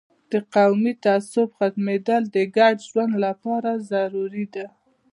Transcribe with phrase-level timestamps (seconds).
[0.31, 4.65] د قومي تعصب ختمیدل د ګډ ژوند لپاره ضروري ده.